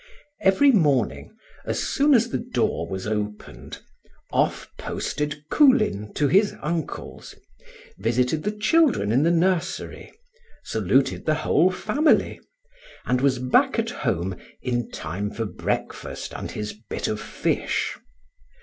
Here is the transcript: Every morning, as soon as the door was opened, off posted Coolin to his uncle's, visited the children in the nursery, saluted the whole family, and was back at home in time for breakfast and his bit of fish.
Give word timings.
Every 0.41 0.71
morning, 0.71 1.37
as 1.63 1.83
soon 1.83 2.15
as 2.15 2.29
the 2.29 2.39
door 2.39 2.89
was 2.89 3.05
opened, 3.05 3.83
off 4.31 4.67
posted 4.79 5.43
Coolin 5.51 6.11
to 6.15 6.27
his 6.27 6.55
uncle's, 6.59 7.35
visited 7.99 8.41
the 8.41 8.51
children 8.51 9.11
in 9.11 9.21
the 9.21 9.29
nursery, 9.29 10.11
saluted 10.63 11.27
the 11.27 11.35
whole 11.45 11.69
family, 11.69 12.39
and 13.05 13.21
was 13.21 13.37
back 13.37 13.77
at 13.77 13.91
home 13.91 14.35
in 14.63 14.89
time 14.89 15.29
for 15.29 15.45
breakfast 15.45 16.33
and 16.35 16.49
his 16.49 16.73
bit 16.89 17.07
of 17.07 17.21
fish. 17.21 17.95